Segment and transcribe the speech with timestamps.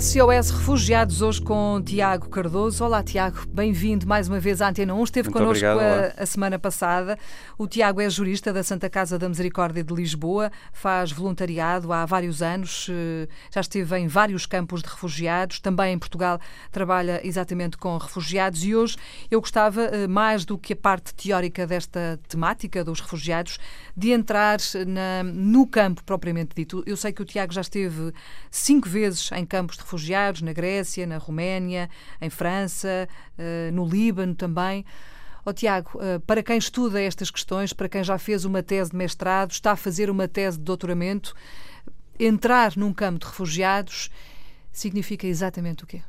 [0.00, 2.82] SOS Refugiados, hoje com Tiago Cardoso.
[2.82, 5.04] Olá, Tiago, bem-vindo mais uma vez à Antena 1.
[5.04, 7.18] Esteve Muito connosco obrigado, a, a semana passada.
[7.58, 12.40] O Tiago é jurista da Santa Casa da Misericórdia de Lisboa, faz voluntariado há vários
[12.40, 16.40] anos, eh, já esteve em vários campos de refugiados, também em Portugal
[16.70, 18.96] trabalha exatamente com refugiados e hoje
[19.30, 23.58] eu gostava, eh, mais do que a parte teórica desta temática dos refugiados,
[23.94, 26.82] de entrar na, no campo propriamente dito.
[26.86, 28.10] Eu sei que o Tiago já esteve
[28.50, 31.88] cinco vezes em campos de refugiados, na Grécia, na Roménia,
[32.20, 34.84] em França, eh, no Líbano também.
[35.44, 38.96] Oh, Tiago, eh, para quem estuda estas questões, para quem já fez uma tese de
[38.96, 41.34] mestrado, está a fazer uma tese de doutoramento,
[42.18, 44.08] entrar num campo de refugiados
[44.70, 46.00] significa exatamente o quê?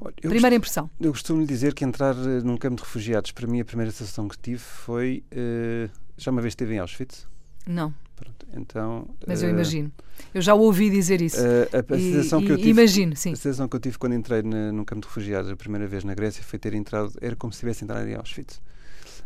[0.00, 0.90] Olha, Primeira impressão.
[1.00, 4.26] Eu costumo dizer que entrar eh, num campo de refugiados, para mim, a primeira sensação
[4.26, 5.22] que tive foi.
[5.30, 7.26] eh, já uma vez esteve em Auschwitz?
[7.66, 9.08] Não, Pronto, então.
[9.26, 9.90] mas eu eh, imagino.
[10.34, 11.38] Eu já ouvi dizer isso.
[11.40, 12.70] eh, a, a E- sensação que eu e- tive.
[12.70, 13.32] Imagino, sim.
[13.32, 16.04] A sensação que eu tive quando entrei na, num campo de refugiados a primeira vez
[16.04, 18.60] na Grécia foi ter entrado, era como se tivesse entrado em Auschwitz.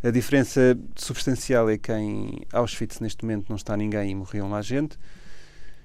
[0.03, 4.61] A diferença substancial é que em Auschwitz neste momento não está ninguém e morriam lá
[4.63, 4.99] gente.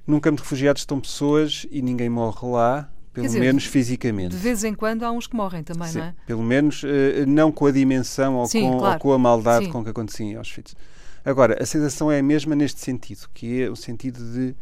[0.06, 4.32] Num campo de refugiados estão pessoas e ninguém morre lá, pelo dizer, menos fisicamente.
[4.36, 6.16] De vez em quando há uns que morrem também, Sim, não é?
[6.26, 9.00] Pelo menos eh, não com a dimensão ou, Sim, com, ou claro.
[9.00, 9.72] com a maldade Sim.
[9.72, 10.76] com que acontecia em Auschwitz.
[11.24, 14.56] Agora, a sensação é a mesma neste sentido, que é o sentido de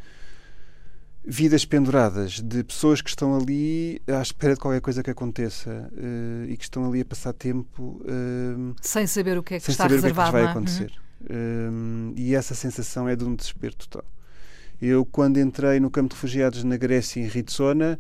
[1.26, 6.48] vidas penduradas, de pessoas que estão ali à espera de qualquer coisa que aconteça eh,
[6.50, 9.74] e que estão ali a passar tempo eh, Sem saber o que é que sem
[9.74, 10.32] está saber o que é que reservado.
[10.32, 10.48] vai é?
[10.48, 10.92] acontecer.
[11.30, 14.06] Um, e essa sensação é de um desespero total.
[14.82, 18.00] Eu, quando entrei no campo de refugiados na Grécia, em Ritsona,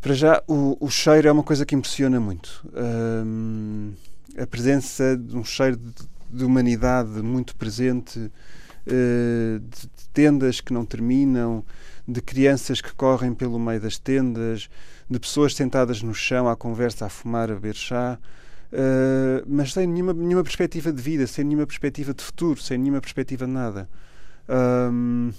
[0.00, 2.66] para já o, o cheiro é uma coisa que impressiona muito.
[2.74, 3.92] Um,
[4.38, 5.92] a presença de um cheiro de,
[6.30, 11.64] de humanidade muito presente, uh, de, de tendas que não terminam,
[12.06, 14.68] de crianças que correm pelo meio das tendas,
[15.08, 18.18] de pessoas sentadas no chão à conversa, a fumar, a beber chá.
[18.72, 23.00] Uh, mas sem nenhuma, nenhuma perspectiva de vida, sem nenhuma perspectiva de futuro, sem nenhuma
[23.00, 23.88] perspectiva de nada.
[24.48, 25.30] Um,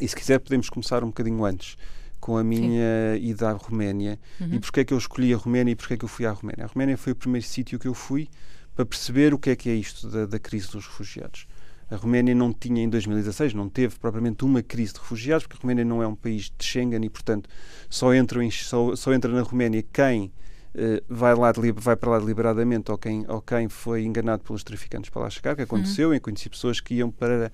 [0.00, 1.76] e se quiser podemos começar um bocadinho antes
[2.20, 3.24] com a minha Sim.
[3.24, 4.54] ida à Roménia Uhum.
[4.54, 6.32] e porque é que eu escolhi a Roménia e porque é que eu fui à
[6.32, 6.64] Roménia.
[6.64, 8.28] A Roménia foi o primeiro sítio que eu fui
[8.74, 11.46] para perceber o que é que é isto da, da crise dos refugiados.
[11.90, 15.62] A Roménia não tinha em 2016, não teve propriamente uma crise de refugiados, porque a
[15.62, 17.50] Roménia não é um país de Schengen e, portanto,
[17.88, 20.32] só entra, em, só, só entra na Roménia quem
[20.72, 25.10] Uh, vai, lá vai para lá deliberadamente ou quem, ou quem foi enganado pelos traficantes
[25.10, 26.14] para lá chegar, que aconteceu, uhum.
[26.14, 27.50] eu conheci pessoas que iam para,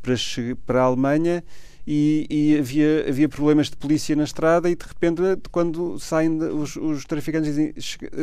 [0.00, 0.14] para,
[0.64, 1.42] para a Alemanha
[1.92, 5.20] e, e, havia, havia problemas de polícia na estrada e de repente
[5.50, 7.74] quando saem de, os, os, traficantes dizem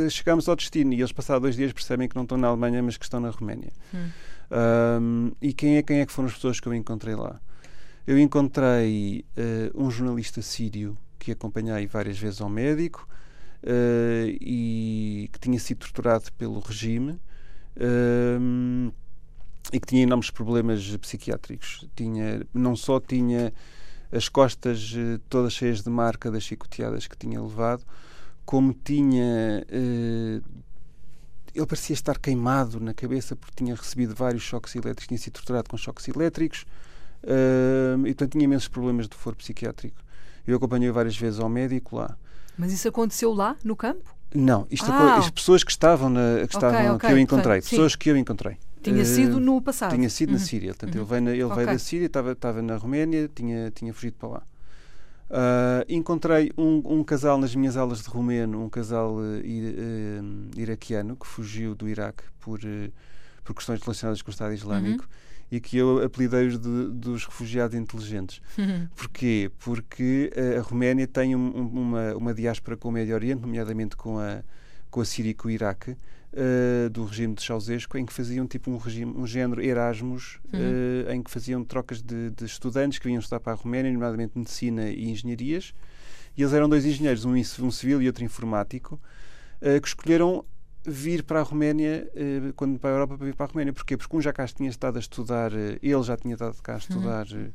[0.10, 2.96] chegamos ao destino e eles passados dois dias percebem que não estão na Alemanha mas
[2.96, 3.74] que estão na Roménia.
[3.94, 4.10] Uhum.
[4.50, 7.42] Um, e quem é, quem é que foram as pessoas que eu encontrei lá?
[8.08, 13.06] Eu encontrei uh, um jornalista sírio que acompanhei várias vezes ao médico,
[13.64, 17.20] Uh, e que tinha sido torturado pelo regime
[19.72, 21.86] e que tinha enormes problemas psiquiátricos.
[21.96, 23.54] Tinha, não só tinha
[24.12, 27.84] as costas uh, todas cheias de marca das chicoteadas que tinha levado,
[28.46, 29.66] como tinha.
[31.54, 35.70] ele parecia estar queimado na cabeça porque tinha recebido vários choques elétricos, tinha sido torturado
[35.70, 36.66] com choques elétricos
[37.24, 39.98] e, portanto, tinha imensos problemas de foro psiquiátrico.
[40.46, 42.16] Eu acompanhei várias vezes ao médico lá.
[42.58, 44.16] Mas isso aconteceu lá, no campo?
[44.34, 45.22] Não, isto, Ah.
[45.34, 48.18] pessoas que estavam, na, que, estavam Ok, ok, que eu encontrei, portanto, pessoas que eu
[48.18, 48.58] encontrei.
[48.92, 49.96] Tinha Eh, sido no passado.
[49.96, 50.44] Tinha sido na Uhum.
[50.44, 50.70] Síria.
[50.74, 51.02] Portanto, Uhum.
[51.02, 51.66] ele veio, na- ele veio Ok.
[51.66, 54.44] da Síria, estava, estava na Roménia, tinha, tinha fugido para lá.
[55.30, 60.22] Ah, encontrei um, um casal nas minhas aulas de romeno, um casal eh, i- eh,
[60.62, 62.90] iraquiano que fugiu do Iraque por, eh,
[63.44, 65.10] por questões relacionadas com o Estado Islâmico Uhum.
[65.52, 68.40] e que eu apelidei-os de- dos refugiados inteligentes.
[68.58, 68.88] Uhum.
[68.96, 69.52] Porquê?
[69.60, 73.98] Porque eh, a Roménia tem um- um- uma, uma diáspora com o Médio Oriente, nomeadamente
[73.98, 74.42] com a,
[74.90, 75.98] com a Síria e com o Iraque,
[76.40, 80.60] eh, do regime de Ceausescu, em que faziam tipo um regime, um género Erasmus, Uhum.
[81.08, 84.38] eh, em que faziam trocas de, de estudantes que vinham estudar para a Roménia, nomeadamente
[84.38, 85.74] medicina e engenharias,
[86.38, 89.02] e eles eram dois engenheiros, um, um civil e outro informático,
[89.60, 90.46] eh, que escolheram
[90.86, 92.08] vir para a Roménia,
[92.56, 93.74] quando para a Europa, para vir para a Roménia.
[93.74, 93.98] Porquê?
[93.98, 97.28] Porque um já cá tinha estado a estudar, ele já tinha estado cá a estudar
[97.34, 97.50] eh,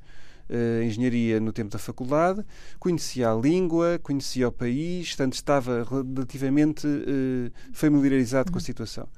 [0.49, 2.45] eh, engenharia no tempo da faculdade,
[2.79, 9.09] conhecia a língua, conhecia o país, portanto estava relativamente eh, familiarizado com a situação.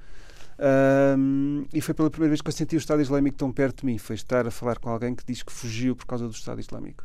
[0.58, 3.86] Ahm, e foi pela primeira vez que eu senti o Estado Islâmico tão perto de
[3.86, 3.98] mim.
[3.98, 7.04] Foi estar a falar com alguém que diz que fugiu por causa do Estado Islâmico.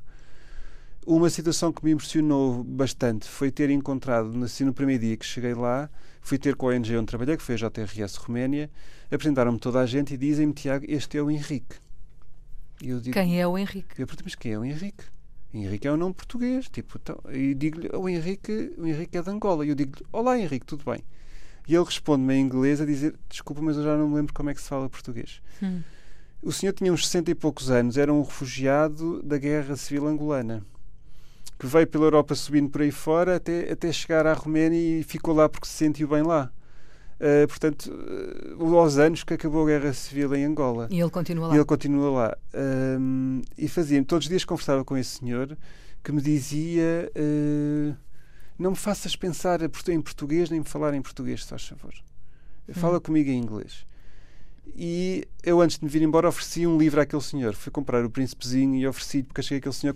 [1.05, 5.53] Uma situação que me impressionou bastante foi ter encontrado, assim, no primeiro dia que cheguei
[5.53, 5.89] lá,
[6.21, 8.69] fui ter com a ONG onde trabalhei, que foi a JRS Roménia,
[9.09, 11.77] apresentaram-me toda a gente e dizem-me, Tiago, este é o Henrique.
[12.79, 13.99] Digo, Quem é o Henrique?
[14.01, 15.03] eu pergunto, mas quem é o Henrique?
[15.53, 16.69] Henrique é um nome português.
[16.69, 19.65] Tipo, então, e digo-lhe, o Henrique, o Henrique é de Angola.
[19.65, 21.03] E eu digo-lhe, olá Henrique, tudo bem?
[21.67, 24.49] E ele responde-me em inglês a dizer, desculpa, mas eu já não me lembro como
[24.49, 25.41] é que se fala português.
[25.61, 25.81] Hum.
[26.41, 30.65] O senhor tinha uns 60 e poucos anos, era um refugiado da Guerra Civil Angolana,
[31.59, 35.33] que veio pela Europa subindo por aí fora até, até chegar à Roménia e ficou
[35.33, 36.51] lá porque se sentiu bem lá.
[37.19, 40.87] Uh, portanto, uh, aos anos que acabou a Guerra Civil em Angola.
[40.89, 41.53] E ele continua lá.
[41.53, 42.37] E ele continua lá.
[42.97, 45.57] Um, e fazia todos os dias conversava com esse senhor
[46.01, 47.95] que me dizia: uh,
[48.57, 51.93] Não me faças pensar em português nem me falar em português, se faz favor.
[52.71, 53.01] Fala hum.
[53.01, 53.85] comigo em inglês.
[54.75, 57.53] E eu, antes de me vir embora, ofereci um livro àquele senhor.
[57.53, 59.95] Fui comprar o Príncipezinho e ofereci, porque achei que aquele senhor,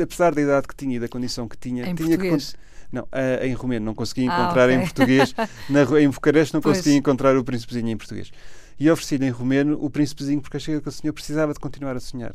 [0.00, 2.52] apesar da idade que tinha e da condição que tinha, em tinha português.
[2.52, 2.58] que
[2.90, 4.76] não, uh, em romeno, não consegui ah, encontrar ah, okay.
[4.76, 5.34] em português.
[5.68, 8.30] Na, em Bucareste não consegui encontrar o Príncipezinho em português.
[8.78, 12.00] E ofereci-lhe em romeno o Príncipezinho porque achei que o senhor precisava de continuar a
[12.00, 12.34] sonhar.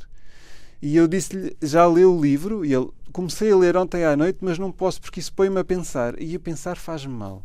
[0.81, 2.65] E eu disse-lhe, já leu o livro?
[2.65, 5.63] E ele, comecei a ler ontem à noite, mas não posso porque isso põe-me a
[5.63, 6.21] pensar.
[6.21, 7.41] E a pensar faz-me mal.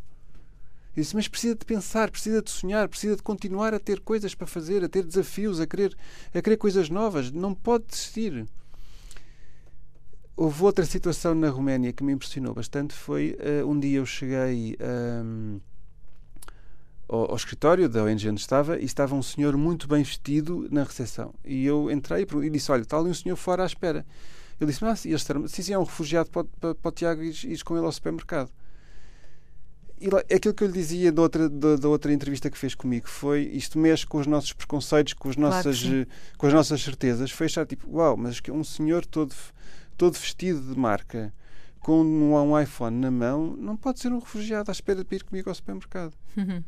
[0.97, 4.35] Eu disse, mas precisa de pensar, precisa de sonhar, precisa de continuar a ter coisas
[4.35, 5.97] para fazer, a ter desafios, a querer,
[6.35, 7.31] a querer coisas novas.
[7.31, 8.45] Não pode desistir.
[10.40, 12.94] Houve outra situação na Roménia que me impressionou bastante.
[12.94, 15.58] Foi uh, um dia eu cheguei um,
[17.08, 20.85] ao, ao, escritório da ONG onde estava e estava um senhor muito bem vestido na
[20.85, 21.35] recepção.
[21.44, 24.06] E eu entrei e disse: Olha, está ali um senhor fora à espera.
[24.61, 27.35] Ele disse: Mas este sim, sim, é um refugiado para, para, para o Tiago ir,
[27.44, 28.52] ir com ele ao supermercado.
[30.00, 32.76] E lá, aquilo que eu lhe dizia da outra, da, da, outra entrevista que fez
[32.76, 36.06] comigo foi isto mexe com os nossos preconceitos, com as nossas, claro
[36.38, 37.32] com as nossas certezas.
[37.32, 39.35] Foi achar tipo, uau, mas que um senhor todo
[39.99, 41.35] todo vestido de marca,
[41.81, 45.50] com um, iPhone na mão, não pode ser um refugiado à espera de ir comigo
[45.50, 46.15] ao supermercado.
[46.37, 46.62] Uhum.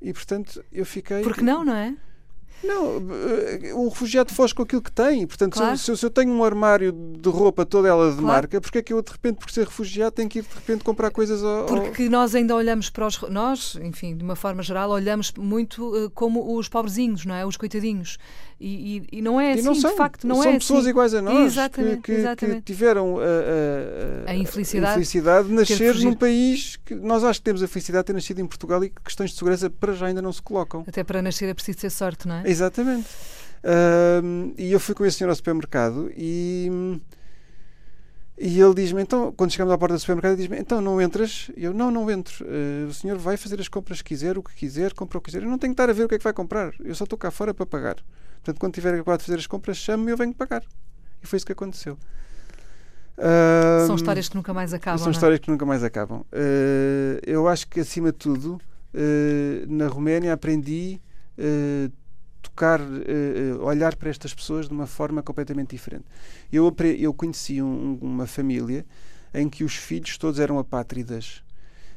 [0.00, 1.22] E portanto eu fiquei.
[1.22, 1.96] Porque não, não é?
[2.62, 2.98] Não,
[3.74, 5.26] o refugiado foge com aquilo que tem.
[5.26, 5.78] Portanto, claro.
[5.78, 8.26] se, eu, se, eu, tenho um armário de roupa toda ela de claro.
[8.26, 10.84] marca, porque é que eu, de repente, por ser refugiado, tenho que ir de repente
[10.84, 11.66] comprar coisas ao.
[11.66, 13.20] Porque nós ainda olhamos para os.
[13.22, 17.46] Nós, enfim, de uma forma geral, olhamos muito uh, como os pobrezinhos, não é?
[17.46, 18.18] Os coitadinhos.
[18.60, 20.90] E, e, e não é assim, não são, de facto, não são é pessoas assim.
[20.90, 22.56] iguais a nós exatamente, que, que, exatamente.
[22.56, 23.22] que tiveram a,
[24.28, 27.68] a, a, infelicidade, a infelicidade de nascer num país que nós acho que temos a
[27.68, 30.30] felicidade de ter nascido em Portugal e que questões de segurança para já ainda não
[30.30, 30.84] se colocam.
[30.86, 32.49] Até para nascer é preciso ter sorte, não é?
[32.50, 33.08] Exatamente.
[33.62, 36.98] Uh, e eu fui com esse senhor ao supermercado e,
[38.38, 41.50] e ele diz-me, então, quando chegamos à porta do supermercado, diz-me, então não entras?
[41.56, 42.44] Eu, não, não entro.
[42.44, 45.26] Uh, o senhor vai fazer as compras que quiser, o que quiser, compra o que
[45.30, 45.42] quiser.
[45.42, 46.72] Eu não tenho que estar a ver o que é que vai comprar.
[46.80, 47.96] Eu só estou cá fora para pagar.
[48.36, 50.62] Portanto, quando tiver acabado de fazer as compras, chame-me e eu venho pagar.
[51.22, 51.98] E foi isso que aconteceu.
[53.18, 54.98] Uh, são histórias que nunca mais acabam.
[54.98, 55.12] São é?
[55.12, 56.20] histórias que nunca mais acabam.
[56.20, 58.58] Uh, eu acho que, acima de tudo,
[58.94, 61.00] uh, na Roménia aprendi
[62.60, 66.04] tocar, uh, olhar para estas pessoas de uma forma completamente diferente.
[66.52, 68.84] Eu, eu conheci um, uma família
[69.32, 71.42] em que os filhos todos eram apátridas.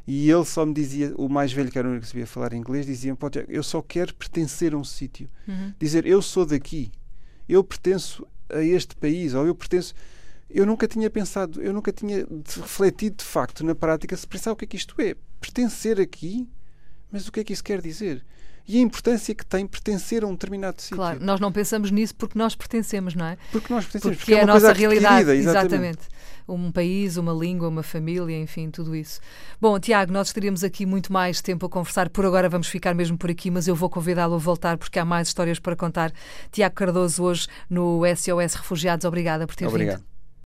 [0.07, 2.53] E ele só me dizia, o mais velho, que era o único que sabia falar
[2.53, 3.17] inglês, dizia:
[3.47, 5.29] Eu só quero pertencer a um sítio.
[5.47, 5.73] Uhum.
[5.79, 6.91] Dizer, eu sou daqui,
[7.47, 9.93] eu pertenço a este país, ou eu pertenço.
[10.49, 12.27] Eu nunca tinha pensado, eu nunca tinha
[12.61, 15.15] refletido de facto na prática se pensar o que é que isto é.
[15.39, 16.47] Pertencer aqui,
[17.11, 18.23] mas o que é que isso quer dizer?
[18.67, 20.97] E a importância que tem pertencer a um determinado sítio.
[20.97, 23.37] Claro, nós não pensamos nisso porque nós pertencemos, não é?
[23.51, 25.31] Porque nós pertencemos, porque, porque é, é a nossa realidade.
[25.31, 25.67] Exatamente.
[25.67, 25.99] exatamente.
[26.47, 29.19] Um país, uma língua, uma família, enfim, tudo isso.
[29.59, 32.09] Bom, Tiago, nós estaríamos aqui muito mais tempo a conversar.
[32.09, 35.05] Por agora vamos ficar mesmo por aqui, mas eu vou convidá-lo a voltar porque há
[35.05, 36.11] mais histórias para contar.
[36.51, 39.99] Tiago Cardoso, hoje no SOS Refugiados, obrigada por ter Obrigado.
[39.99, 40.12] vindo.